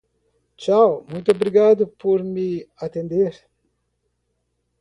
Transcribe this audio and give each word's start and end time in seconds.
Tchau, 0.57 1.05
muito 1.07 1.29
obrigado 1.31 1.85
por 1.87 2.23
me 2.23 2.65
atender. 2.75 3.33